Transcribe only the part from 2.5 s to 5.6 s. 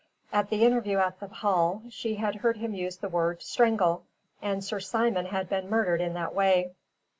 him use the word "strangle," and Sir Simon had